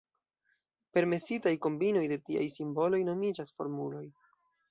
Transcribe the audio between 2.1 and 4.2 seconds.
de tiaj simboloj nomiĝas formuloj.